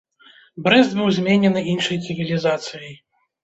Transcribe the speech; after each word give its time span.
Брэст 0.67 0.95
быў 1.01 1.11
зменены 1.19 1.65
іншай 1.77 2.03
цывілізацыяй. 2.09 2.93